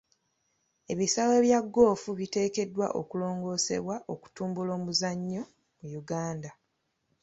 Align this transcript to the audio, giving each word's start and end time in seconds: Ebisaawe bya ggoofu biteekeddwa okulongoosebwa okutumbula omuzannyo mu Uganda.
Ebisaawe 0.91 1.37
bya 1.45 1.59
ggoofu 1.67 2.09
biteekeddwa 2.19 2.87
okulongoosebwa 2.99 3.95
okutumbula 4.13 4.71
omuzannyo 4.79 5.43
mu 5.79 5.87
Uganda. 6.01 6.51